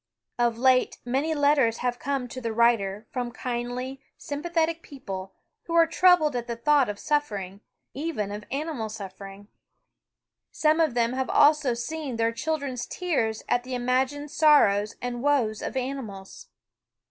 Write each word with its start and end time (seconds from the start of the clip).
Of 0.39 0.57
late 0.57 0.97
many 1.05 1.35
letters 1.35 1.77
have 1.85 1.99
come 1.99 2.27
to 2.29 2.41
the 2.41 2.51
writer 2.51 3.05
from 3.11 3.31
kindly, 3.31 4.01
sympathetic 4.17 4.81
people 4.81 5.31
who 5.65 5.75
are 5.75 5.85
troubled 5.85 6.35
at 6.35 6.47
the 6.47 6.55
thought 6.55 6.89
of 6.89 6.97
suffering, 6.97 7.61
even 7.93 8.31
of 8.31 8.43
animal 8.49 8.89
suffering. 8.89 9.47
Some 10.51 10.79
of 10.79 10.95
them 10.95 11.13
have 11.13 11.29
also 11.29 11.75
seen 11.75 12.15
their 12.15 12.31
children's 12.31 12.87
tears 12.87 13.43
at 13.47 13.63
the 13.63 13.75
imagined 13.75 14.31
sorrows 14.31 14.95
and 15.03 15.21
woes 15.21 15.61
of 15.61 15.77
animals. 15.77 16.47